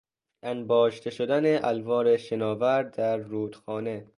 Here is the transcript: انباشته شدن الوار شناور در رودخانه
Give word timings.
انباشته 0.43 1.09
شدن 1.09 1.65
الوار 1.65 2.17
شناور 2.17 2.83
در 2.83 3.17
رودخانه 3.17 4.07